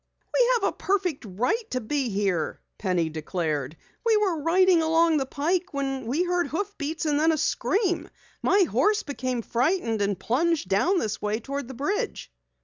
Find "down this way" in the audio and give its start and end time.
10.67-11.39